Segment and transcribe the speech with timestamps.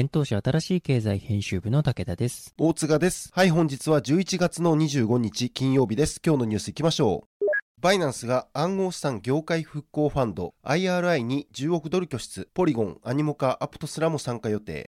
[0.00, 2.54] 現当社新しい経済編集部の武田です。
[2.56, 3.30] 大塚です。
[3.32, 6.20] はい、本日は11月の25日金曜日です。
[6.24, 7.46] 今日のニュース行きましょう。
[7.80, 14.88] バイナンスが暗号資産業界復興ファンド IRI に10億ドル拠出、ポリゴン、アニモカ、アプトスラも参加予定。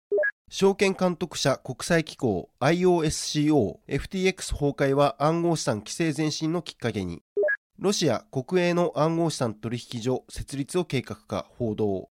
[0.50, 7.22] 証券監督者国際機構 IOSCO、FTX 崩壊は暗号資産規制前進のきっかけに。
[7.78, 12.10] ロシア国営の暗号資産取引所設立を計画か報道。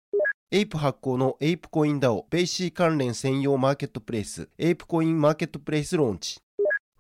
[0.49, 6.39] エイプ発行のエイプコイン DAO BAYC 関連専用マーケットプレイスエイプコインマーケットプレイスローンチ。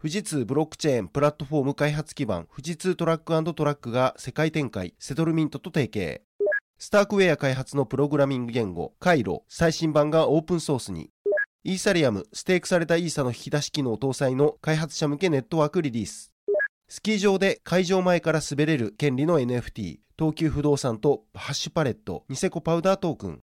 [0.01, 6.23] 富士通ブロックチェーンプラットフォーム開発基盤富士通トラックトラックが世界展開セトルミントと提携。
[6.77, 11.09] スタークウェア開発のプログラミング言語カイロ最新版がオープンソースに。
[11.63, 16.33] イーサリアムステークされたイーサの引き出し機能搭載の開発者向けネットワークリリース。
[16.89, 23.39] スキー場で開場前から滑れる権利の NFT 東急不動産とハッシュパレットニセコパウダートークン。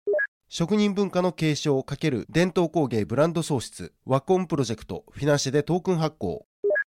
[0.50, 6.46] 職人文化の継承をかける伝統工芸ブランド創出ワコンプロジェクトフィナンシェでトークン発行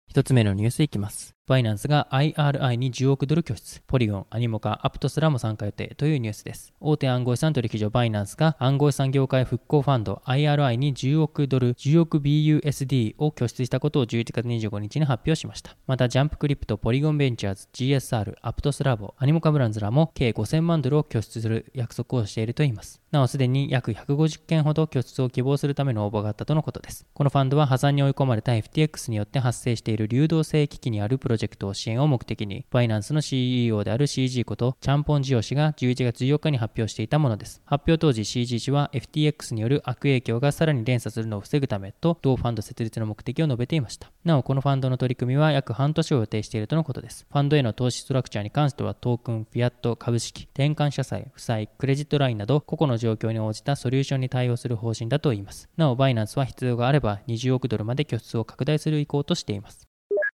[0.08, 1.35] 一つ目のニュースいきます。
[1.48, 6.74] バイナンスが IRI に10億ドル拠出、ポリゴン、アニモカ、アプトスらも参加予定というニュースです。
[6.80, 15.78] 大手暗号資産取引所バイナンスが暗号資産業界復興ファンド IRI に10億ドル、10億 BUSD を拠出したことを11月25日に発表しました。
[15.86, 23.04] また、ジャンプクリプト、ポリゴンベンチャーズ、GSR、アプトスラボ、アニモカブランズらも計5000万ドルを拠出する約束をしているといいます。
[23.12, 27.06] なおすでに約150件ほど拠出を希望するための応募があったとのことです。
[27.14, 37.62] このファンドは破産に追い込まれた FTX によって発生している流動性危機にあるプロロジェクトを支援を目的に、バイナンスの CEO である CG ことチャンポンジオ氏が11月14日に発表していたものです。
[37.66, 44.12] 発表当時 CG 氏は FTX による悪影響がさらに連鎖するのを防ぐためと同ファンド設立の目的を述べていました。
[44.24, 47.26] なお、このファンドの取り組みは約半年を予定しているとのことです。
[47.30, 55.68] ファンドへの投資ストラクチャーに関してはトークン、フィアット、株式、転換社債、負債、クレジットラインなど個々の状況に応じたソリューションに対応する方針だといいます。
[55.76, 59.88] なお、バイナンスは必要があれば20億ドルまで拠出を拡大する意向としています。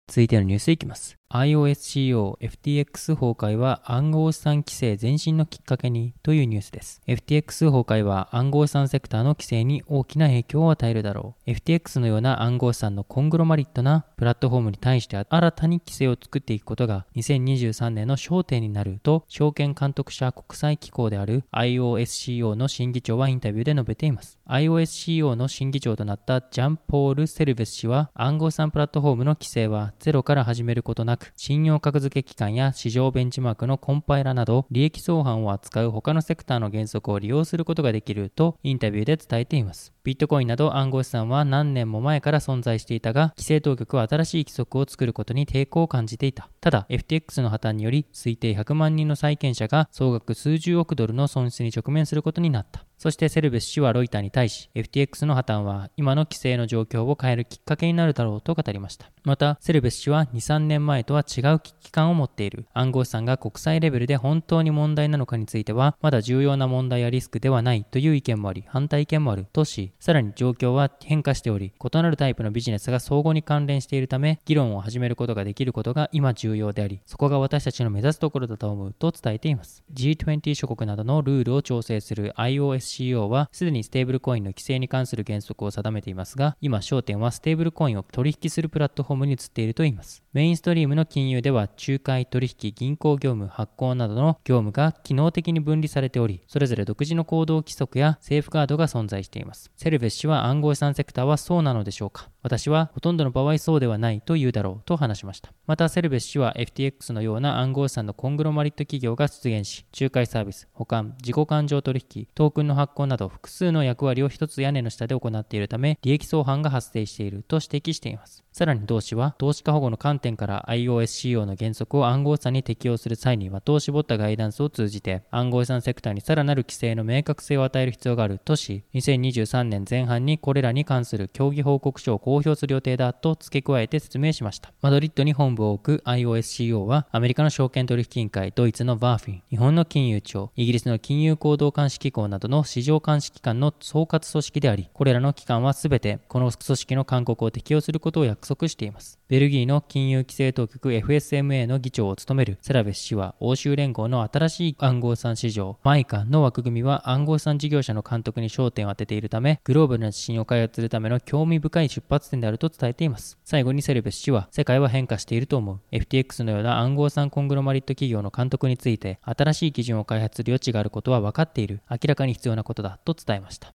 [0.08, 1.18] 続いてのニュースいきます。
[1.30, 7.02] iOSCO FTX 崩壊は暗号資産規制前進のきっかけにというニュースです。
[7.06, 11.52] FTX 崩壊は暗号資産セクターの規制に大きな影響を与えるだろう。
[11.52, 24.40] FTX のような暗号資産のコングロマリットなプラットフォームに対して新たに規制を作っていくことが2023年の焦点になると証券監督者国際機構である IOSCO の審議長はインタビューで述べています。
[24.48, 39.94] IOSCO の審議長となったジャンポール・セルベス氏は暗号資産プラットフォームの規制はゼロから始めることなく信用格付け機関や市場ベンチマークのコンパイラなど利益相反を扱う他のセクターの原則を利用することができるとインタビューで伝えています。
[40.08, 46.50] ビットコインなど暗号資産は何年も前から存在していたが、規制当局は新しい規則を作ることに抵抗を感じていた。
[46.62, 52.87] ただ、FTX の破綻により、推定100万人の債権者が総額数十億ドルの損失に直面することになった。
[52.98, 59.12] そしてセルベス氏はロイターに対し、FTX の破綻は今の規制の状況を変えるきっかけになるだろうと語りました。
[59.24, 62.66] また、セルベス氏は2、3年前とは違う危機感を持っている。
[62.74, 79.84] 暗号資産が国際レベルで本当に問題なのかについては、まだ重要な問題やリスクではないという意見もあり、反対意見もあるとし、さらに状況は変化しており、異なるタイプのビジネスが相互に関連しているため、議論を始めることができることが今重要であり、そこが私たちの目指すところだと思うと伝えています。
[79.94, 90.24] G20 諸国などのルールを調整する iOS IOSCO はすでにステーブルコインの規制に関する原則を定めていますが、今焦点はステーブルコインを取引するプラットフォームに移っているといいます。
[90.34, 99.72] メインストリームの金融では仲介取引、銀行業務、発行などの業務が機能的に分離されており、それぞれ独自の行動規則やセーフガードが存在しています。
[99.76, 105.52] セルベス氏は暗号資産セクターはそうなのでしょうか私はほとんどの場合そうではないと言うだろうと話しました。
[105.66, 118.47] またセルベス氏は FTX のような暗号資産のコングロマリット企業が出現し、仲介サービス、保管、自己勘定取引、トークンの発行など複数の役割を一つ屋根の下で行っているため、利益相反が発生していると指摘しています。
[118.58, 134.74] さらに同氏は、投資家保護の観点から IOSCO の原則を暗号資産に適用する際には、投資ぼったガイダンスを通じて、暗号資産セクターにさらなる規制の明確性を与える必要があるとし、2023年前半にこれらに関する協議報告書を公表する予定だと付け加えて説明しました。
[134.82, 149.20] マドリッドに本部を置く IOSCO は、アメリカの証券取引委員会、ドイツのバーフィン、日本の金融庁、イギリスの金融行動監視機構などの市場監視機関の総括組織であり、これらの機関はすべてこの組織の勧告を適用することを約束しています。
[149.28, 163.38] ベルギーの金融規制当局 FSMA の議長を務めるセラベス氏は欧州連合の新しい暗号資産市場マイカの枠組みは暗号資産事業者の監督に焦点を当てているためグローバルな指針を開発するための興味深い出発点であると伝えています。
[163.44, 165.80] 最後にセレベス氏は世界は変化していると思う。
[165.92, 171.82] FTX のような暗号資産コングロマリット企業の監督について新しい基準を開発する余地があることは分かっている。
[171.90, 173.77] 明らかに必要なことだと伝えました。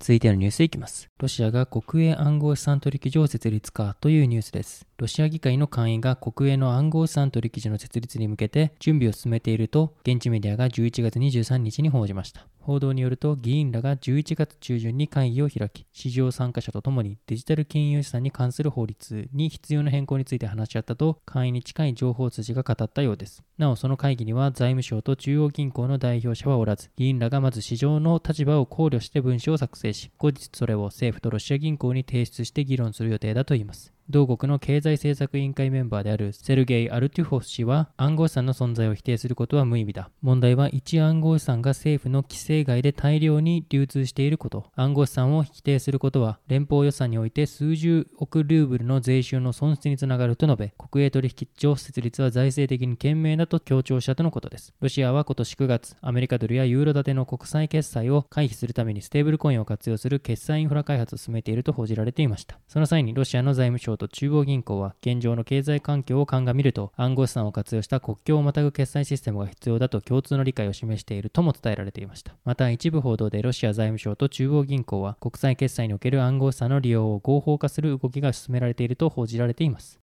[0.00, 1.10] 続いてのニュースいきます。
[1.18, 4.86] ロシアが国営暗号資産取引所を設立かというニュースです。
[5.00, 12.46] ロシア議会の会員が国営の暗号資産取引所の設立に向けて準備を進めていると、現地メディアが11月23日に報じました。
[12.58, 23.42] 報道によると、議員らが11月中旬に会議を開き、市場参加者とともにデジタル金融資産に関する法律に必要な変更について話し合ったと、会員に近い情報筋が語ったようです。
[23.56, 33.94] なお、その会議には財務省と中央銀行の代表者はおらず、議員らがまず市場の立場を考慮して文書を作成し、後日それを政府とロシア銀行に提出して議論する予定だといいます。
[34.10, 40.10] 同国の経済政策委員会メンバーであるセルゲイ・アルテュフォフ氏は暗号資産の存在を否定することは無意味だ。
[40.20, 44.66] 問題は一暗号資産が政府の規制外で大量に流通していること。
[44.74, 54.74] 暗号資産を否定することは連邦予算において数十億ルーブルの税収の損失につながると述べ、国営取引所設立は財政的に賢明だと強調したとのことです。
[54.80, 62.58] ロシアは今年9月、アメリカドルやユーロ建ての国際決済を回避するためにステーブルコインを活用する決済インフラ開発を進めていると報じられていました。
[62.66, 72.34] その際にロシアの財務省と中央銀行は現状の経済環境を鑑みると暗号資産を活用した国境をまたぐ決済システムが必要だと共通の理解を示しているとも伝えられていました。
[72.44, 80.00] また一部報道でロシア財務省と中央銀行は国際決済における暗号資産の利用を合法化する動きが進められていると報じられています。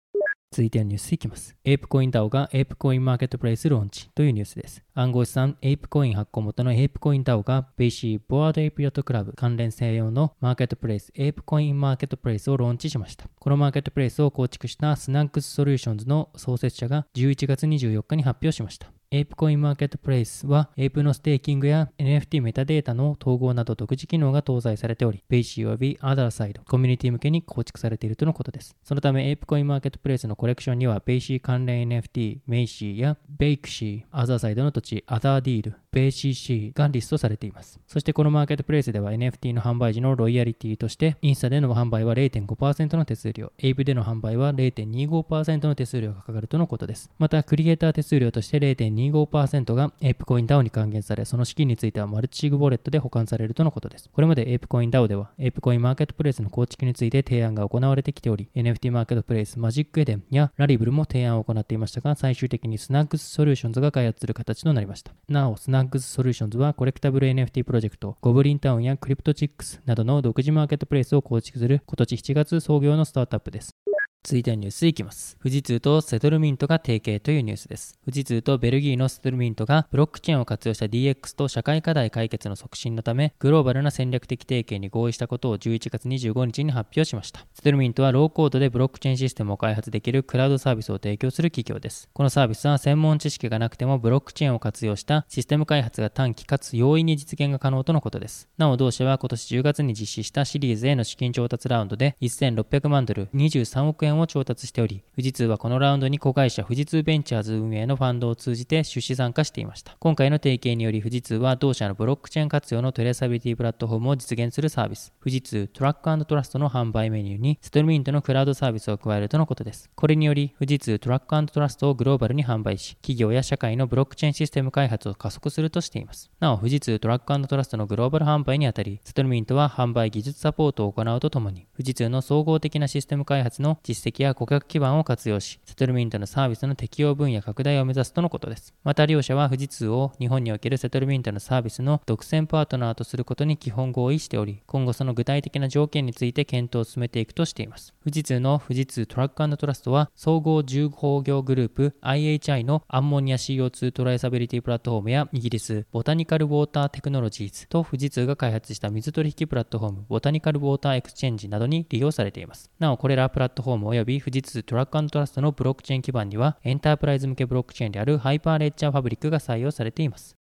[0.50, 1.54] 続いてのニュースいきます。
[1.64, 4.82] エープコイン DAO がエープコインマーケットプレイスローンチというニュースです。
[4.94, 13.26] 暗号資産エープコイン発行元のエープコイン DAO が BC ボアードエイプヨットクラブ関連専用のマーケットプレイスエープコインマーケットプレイスをローンチしました。
[13.38, 18.90] このマーケットプレイスを構築したスナッグソリューションズの創設者が11月24日に発表しました。
[19.10, 28.76] エープコインマーケットプレイスは、エープのステーキングや NFT メタデータの統合など独自機能が搭載されており、ベイシー及びアザーサイド、コミュニティ向けに構築されているとのことです。
[28.84, 37.80] そのため、エープコインマーケットプレイスのコレクションには、ベイシー関連 NFT、メイシーやベイクシー、アザーサイドの土地、アザーディード、ベイシーシーがリストされています。
[37.86, 47.10] そしてこのマーケットプレイスでは NFT の販売時のロイヤリティとして、イーサでの販売は0.5%の手数料、エイプでの販売は0.25%の手数料がかかるとのことです。
[47.18, 49.08] また、クリエイター手数料として0.25% 2。
[49.26, 54.08] 5%がエイプコイン DAO に還元され、その資金についてはマルチシグウォレットで保管されるとのことです。
[54.12, 65.12] これまでエイプコイン DAO では、エイプコインマーケットプレイスの構築について提案が行われてきており、NFT マーケットプレイスマジックエデンやラリブルも提案を行っていましたが、最終的にスナッグソリューションズが開発する形となりました。
[65.28, 73.87] なお、スナッグソリューションズはコレクタブル NFT プロジェクト、ゴブリンタウンやクリプトチックスなどの独自マーケットプレイスを構築する今年7月創業のスタートアップです。
[74.24, 75.38] 続いてのニュースいきます。
[75.42, 77.98] 富士通とセトルミントが提携というニュースです。
[78.04, 87.46] 富士通とベルギーのセトルミントがブロックチェーンを活用した DX と社会課題解決の促進のため、グローバルな戦略的提携に合意したことを11月25日に発表しました。
[87.54, 92.10] セトルミントはローコードでブロックチェーンシステムを開発できるクラウドサービスを提供する企業です。
[92.12, 98.48] このサービスは専門知識がなくてもブロックチェーンを活用したシステム開発が短期かつ容易に実現が可能とのことです。
[98.58, 109.96] なお同社は今年10月に実施したシリーズへの資金調達ラウンドで1600万ドル23億円円を調達しており、富士通はこのラウンドに子会社富士通ベンチャーズ運営のファンドを通じて出資参加していました。
[110.00, 119.90] 今回の提携により富士通は同社のブロックチェーン活用のトレーサビリティプラットフォームを実現するサービス、富士通トラックトラストの販売メニューにセトルミントのクラウドサービスを加えるとのことです。
[119.94, 126.30] これにより富士通トラックトラストをグローバルに販売し、企業や社会のブロックチェーンシステム開発を加速するとしています。
[126.40, 138.74] なお、富士通トラックトラストのグローバル販売にあたり、セトルミントは販売技術サポートを行うとともに、富士通の総合的なシステム開発の実績や顧客基盤を活用し、セトルミントのサービスの適用分野拡大を目指すとのことです。
[138.84, 147.94] また両社は富士通を日本におけるセトルミントのサービスの独占パートナーとすることに基本合意しており、今後その具体的な条件について検討を進めていくとしています。
[148.04, 162.70] 富士通の富士通トラックトラストは、総合重工業グループ IHI のアンモニア CO2 トレーサビリティプラットフォームやイギリスボタニカルウォーターテクノロジーズと富士通が開発した水取引プラットフォームボタニカルウォーターエクスチェンジなどに利用されています。
[162.78, 170.36] なお、これらプラットフォーム及び富士通トラックトラストのブロックチェーン基盤には、エンタープライズ向けブロックチェーンであるハイパーレジャーファブリックが採用されています。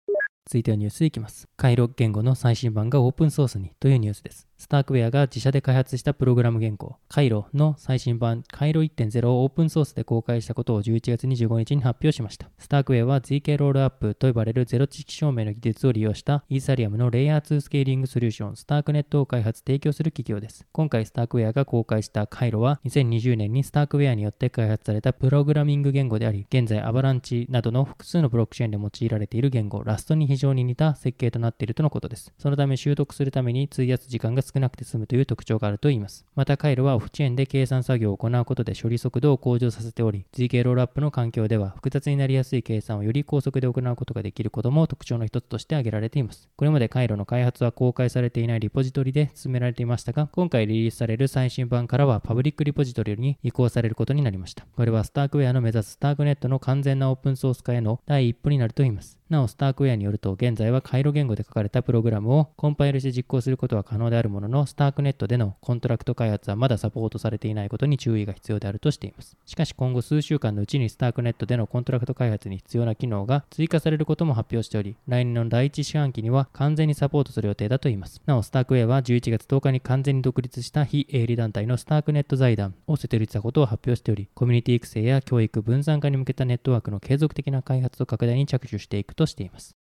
[0.47, 1.47] 続いてのニュースいきます。
[1.57, 4.47] カイロ言語の最新版がオープンソースにというニュースです。
[4.57, 12.49] スタークウェアが自社で開発したプログラム言語、カイロの最新版、カイロ1.0をオープンソースで公開したことを11月25日に発表しました。
[12.57, 20.65] スタークウェアは ZK ロールアップと呼ばれるゼロ知識証明の技術を利用したイーサリアムのレイヤー2スケーリングソリューション、スタークネットを開発提供する企業です。
[20.71, 32.31] 今回スタークウェアが公開したカイロは2020年にスタークウェアによって開発されたプログラミング言語であり、現在アバランチなどの複数のブロックチェーンで用いられている言語、ラストに非常に似た設計となっているとのことです。
[32.37, 36.25] そのため習得するために費やす時間が少なくて済むという特徴があるといいます。
[36.35, 46.49] また、回路はオフチェーンで計算作業を行うことで処理速度を向上させており、GK ロールアップの環境では複雑になりやすい計算をより高速で行うことができることも特徴の一つとして挙げられています。
[46.55, 54.65] これまで回路の開発は公開されていないリポジトリで進められていましたが、今回リリースされる最新版からはパブリックリポジトリに移行されることになりました。
[54.75, 59.17] これはスタークウェアの目指すスタークネットの完全なオープンソース化への第一歩になるといいます。
[59.29, 69.35] なお、スタークウェアによると、現在はカイロ言語で書かれたプログラムをコンパイルして実行することは可能であるものの、スタークネットでのコントラクト開発はまだサポートされていないことに注意が必要であるとしています。
[69.45, 78.21] しかし今後数週間のうちにスタークネットでのコントラクト開発に必要な機能が追加されることも発表しており、来年の第1四半期には完全にサポートする予定だといいます。
[78.25, 89.75] なお、スタークウェアは11月10日に完全に独立した非営利団体のスタークネット財団を設立したことを発表しており、コミュニティ育成や教育分散化に向けたネットワークの継続的な開発と拡大に着手していくとしています。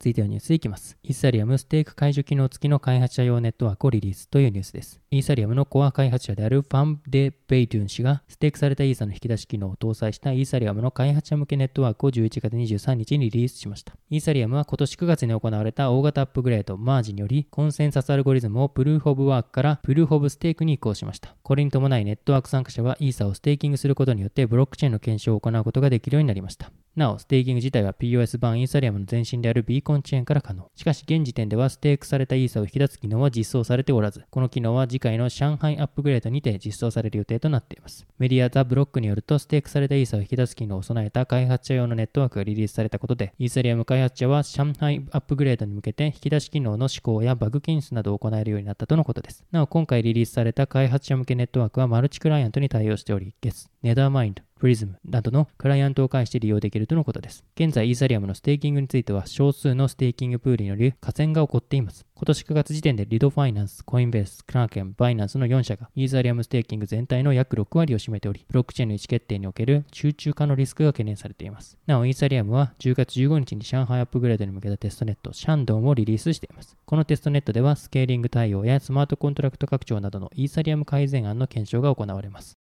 [0.00, 0.96] 続いてのニュースいきます。
[1.02, 5.00] イーサリアムステーク解除機能付きの開発者用ネットワークをリリースというニュースです。
[5.10, 13.94] イーサリアムのコア開発者であるファン・デ・ベイトゥン氏がステークされたイーサの引き出し機能を搭載したイーサリアムの開発者向けネットワークを11月23日にリリースしました。
[14.08, 21.34] イーサリアムは今年9月に行われた大型アップグレード、マージによりコンセンサスアルゴリズムをプルーフ・オブ・ワークからプルーフ・オブ・ステークに移行しました。
[21.42, 26.70] これに伴いネットワーク参加者はイーサをステーキングすることによってブロックチェーンの検証を行うことができるようになりました。
[26.94, 30.70] なお、ステーキング自体は POS 版イーサリアムの前身であるビーコンチェーンから可能。
[30.76, 38.06] しかし、現時点ではステークされたイーサを引き出す機能は実装されておらず、この機能は次回の上海アップグレードにて実装される予定となっています。
[38.18, 49.42] メディアザ・ブロックによると、ステークされたイーサを引き出す機能を備えた開発者用のネットワークがリリースされたことで、イーサリアム開発者は上海アップグレードに向けて引き出し機能の試行やバグ検出などを行えるようになったとのことです。
[49.50, 57.44] なお、今回リリースされた開発者向けネットワークはマルチクライアントに対応しており、ゲス、ネダーマインド、プリズムなどのクライアントを介して利用できるとのことです。
[57.54, 62.04] 現在、イーサリアムのステーキングについては少数のステーキングプールにより寡占が起こっています。
[62.14, 71.78] 今年9月時点でリドファイナンス、コインベース、クラーケン、バイナンスの4社がイーサリアムステーキング全体の約6割を占めており、ブロックチェーンの意思決定における集中化のリスクが懸念されています。
[71.86, 76.76] なお、イーサリアムは10月15日に上海アップグレードに向けたテストネット、シャンドンをリリースしています。
[76.84, 82.57] このテストネットではスケーリング対応やスマートコントラクト拡張などのイーサリアム改善案の検証が行われます。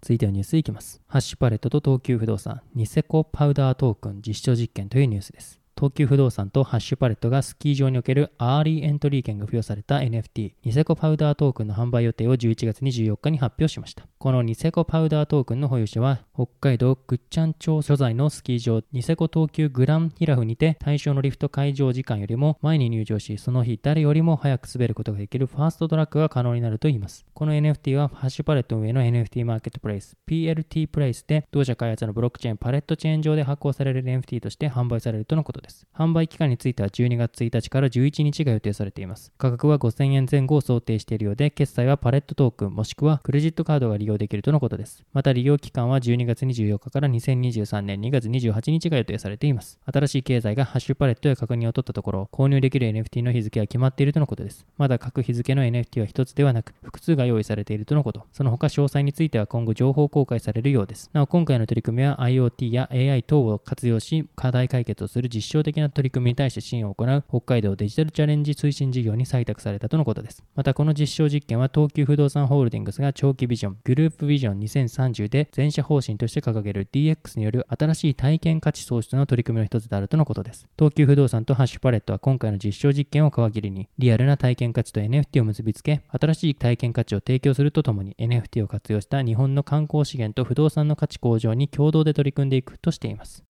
[0.00, 1.00] 続いてはニュースいきます。
[1.06, 5.60] ハッシュパレットと東急不動産、ニセコパウダートークン実証実験というニュースです。
[5.76, 14.08] 東急不動産とハッシュパレットがスキー場におけるアーリーエントリー券が付与された NFT、ニセコパウダートークンの販売予定を11月24日に発表しました。
[14.18, 27.26] このニセコパウダートークンの保有者は、北海道グッチャン町所在のスキー場、ニセコ東急グランヒラフにて、対象のリフト開場時間よりも前に入場し、その日誰よりも早く滑ることができるファーストトラックが可能になるといいます。
[27.34, 35.88] この NFT は、ハッシュパレット運営の NFT マーケットプレイス、PLT プレイスで、同社開発のブロックチェーンパレットチェーン上で発行される NFT として販売されるとのことです。
[35.92, 39.32] 販売期間については12月1日から11日が予定されています。
[39.38, 45.02] 価格は5000円前後を想定しているようで、決済はパレットトークンもしくはクレジットカードが利用できるとのことです。
[45.12, 49.78] また利用期間は12月24日から2023年2月28日が予定されています。
[49.92, 54.66] 新しい経済がハッシュパレットや確認を取ったところ、購入できる NFT の日付は決まっているとのことです。
[54.76, 58.24] まだ各日付の NFT は1つではなく、複数が用意されているとのこと。
[58.32, 61.10] その他詳細については今後情報公開されるようです。
[61.12, 70.44] なお、今回の取り組みは IoT や AI 等を活用し、課題解決をする実証的な取り組みに対して支援を行う北海道デジタルチャレンジ推進事業に採択されたとのことです。
[70.54, 80.66] また、この実証実験は東急不動産ホールディングスが長期ビジョン、グループビジョン2030で全社方針として掲げる DX による新しい体験価値創出の取り組みの一つであるとのことです。
[80.78, 93.44] 東急不動産とハッシュパレットは今回の実証実験を皮切りに、リアルな体験価値と NFT を結びつけ、新しい体験価値を提供するとともに NFT を活用した日本の観光資源と不動産の価値向上に共同で取り組んでいくとしています。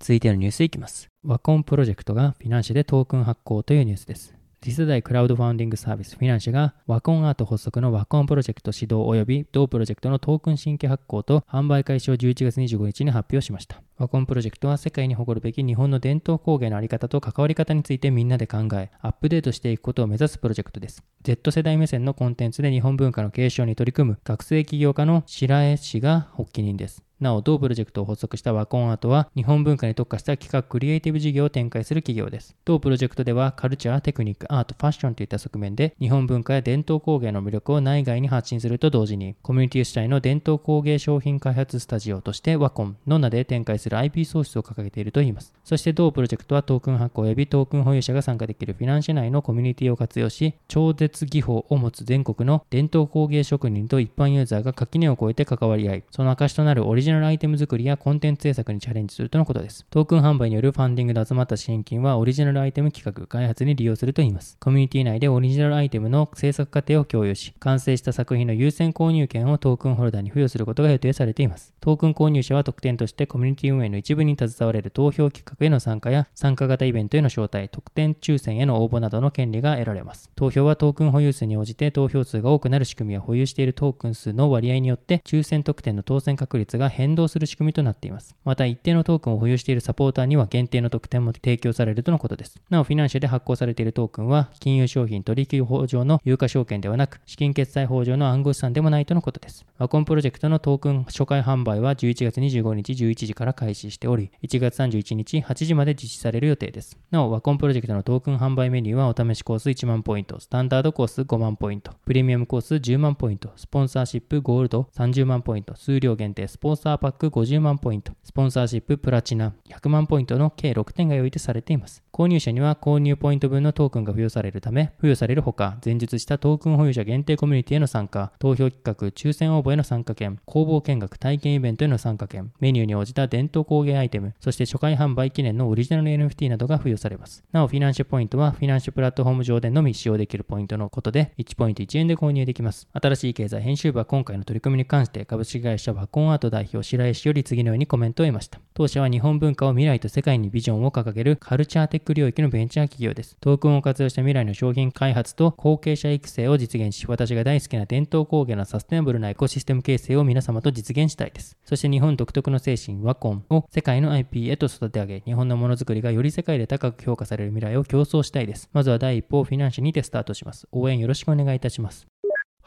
[0.00, 1.08] 続いてのニュースいきます。
[1.22, 4.39] ワコンプロジェクトがフィナンシェでトークン発行というニュースです。
[4.62, 13.80] 次世代クラウドファンディングサービスフィナンシェがワコンアート発足のワコンプロジェクト始動及び同プロジェクトのトークン新規発行と販売開始を11月25日に発表しました。
[13.96, 21.02] ワコンプロジェクトは世界に誇るべき日本の伝統工芸のあり方と関わり方についてみんなで考え、アップデートしていくことを目指すプロジェクトです。
[21.22, 27.02] Z 世代目線のコンテンツで日本文化の継承に取り組む学生起業家の白江氏が発起人です。
[27.20, 32.56] なお、同プロジェクトを発足したワコンアートは、日本文化に特化した企画クリエイティブ事業を展開する企業です。
[32.64, 45.54] 同プロジェクトでは、カルチャー、テクニック、アート、ファッションといった側面で、日本文化や伝統工芸の魅力を内外に発信すると同時に、コミュニティ主体の伝統工芸商品開発スタジオとしてワコンの名で展開する IP 創出を掲げているといいます。
[45.64, 59.84] そして同プロジェクトはトークン発行及びトークン保有者が参加できるフィナンシェ内のコミュニティを活用し、超絶技法を持つ全国の伝統工芸職人と一般ユーザーが垣根を越えて関わり合い、その証となるオリジナルアイテム作りやコンテンツ制作にチャレンジするとのことです。
[59.90, 64.56] トークン販売によるファンディングで集まった支援金はオリジナルアイテム企画、開発に利用するといいます。
[64.60, 71.74] コミュニティ内でオリジナルアイテムの制作過程を共有し、完成した作品の優先購入権をトークンホルダーに付与することが予定されています。
[71.80, 80.30] トークン購入者は特典としてコミュニティ運営の一部に携われる投票企画への参加や参加型イベントへの招待、特典抽選への応募などの権利が得られます。
[80.36, 88.36] 投票はトークン保有数に応じて投票数が多くなる仕組みや保有しているトークン数の割合によって抽選特典の当選確率が変変動する仕組みとなっています。
[88.44, 92.60] またた一定のトークンを保有しているサポーターには限定の特典も提供されるとのことです。
[92.68, 99.64] なお、フィナンシェで発行されているトークンは、金融商品取引法上の有価証券ではなく、資金決済法上の暗号資産でもないとのことです。
[99.78, 106.98] ワコンプロジェクトのトークン初回販売は11月25日11時から開始しており、1月31日8時まで実施される予定です。
[107.10, 122.02] なお、ワコンプロジェクトのトークン販売メニューはお試しコース1万ポイント、スタンダードコース5万ポイント、プレミアムコース10万ポイント、スポンサーシップゴールド30万ポイント、数量限定スポンサーパック50万ポイント、スポンサーシッププラチナ100万ポイントの計6点が用意とされています。
[122.12, 137.44] 購入者には購入ポイント分のトークンが付与されるため、付与されるほか、前述したトークン保有者限定コミュニティへの参加、投票企画、抽選応募への参加券、工房見学体験イベントへの参加券、メニューに応じた伝統工芸アイテム、そして初回販売記念のオリジナル NFT などが付与されます。
[137.52, 142.88] なお、フィナンシェポイントはフィナンシェプラットフォーム上でのみ使用できるポイントのことで、1ポイント1円で購入できます。
[142.92, 148.60] 新しい経済編集部は今回の取り組みに関して株式会社ワコンアート代表白石より次のようにコメントを得ました。
[148.74, 153.36] 当社は日本文化を未来と世界にビジョンを掲げるカルチャーテック領域のベンチャー企業です。
[153.40, 161.56] トークンを活用した未来の商品開発と後継者育成を実現し、私が大好きな伝統工芸のサステナブルなエコシステム形成を皆様と実現したいです。
[161.64, 168.70] そして日本独特の精神、ワコンを世界の IP へと育て上げ、日本のものづくりがより世界で高く評価される未来を競争したいです。
[168.72, 170.66] まずは第一歩をフィナンシェにてスタートします。
[170.72, 172.06] 応援よろしくお願いいたします。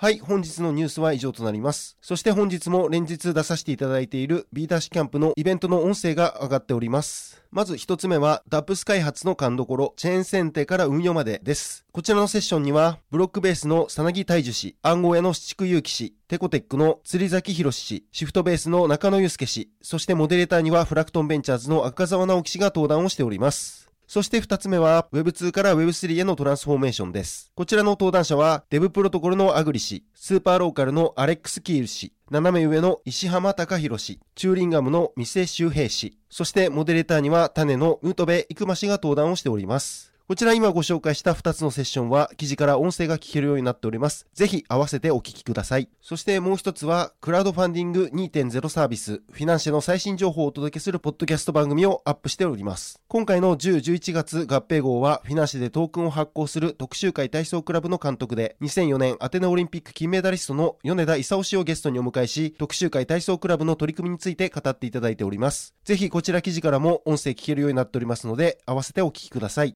[0.04, 1.96] はい、本日のニュースは以上となります。
[2.02, 7.42] そして本日も連日出させていただいている B ダッシュキャンプのイベントの音声が上がっております。
[7.52, 11.86] まず一つ目は、ダップス開発の勘どころ、チェーン選定から運用までです。
[11.94, 23.83] こちらのセッションには、ブロックベースのさなぎ大樹氏、暗号屋の七久祐樹氏、テコテックの釣崎博氏、シフトベースの中野祐介氏、そしてモデレーターにはフラクトンベンチャーズの赤澤直樹氏が登壇をしております。
[24.14, 27.52] そして二つ目は Web2 から Web3 へのトランスフォーメーションです。
[27.56, 40.13] こちらの登壇者はデブプロトコルのアグリ氏、スーパーローカルのアレックス・キール氏、斜め上の石浜隆弘氏、チューリンガムの三瀬周平氏、そしてモデレーターには種のムトベ・イクマ氏が登壇をしております。
[40.26, 44.26] こちら今ご紹介した2つのセッションは記事から音声が聞けるようになっております。
[44.34, 45.90] ぜひ合わせてお聞きください。
[46.02, 53.02] そしてもう一つはクラウドファンディング2.0サービスフィナンシェの最新情報をお届けするポッドキャスト番組をアップしております。
[53.10, 65.76] 今回の10、11月合併号はフィナンシェでトークンを発行する特集会体操クラブの監督で2004年アテネオリンピック金メダリストの米田勲氏をゲストにお迎えし特集会体操クラブの取り組みについて語っていただいております。
[65.84, 69.76] ぜひこちら記事からも音声聞けるようになっておりますので合わせてお聞きください。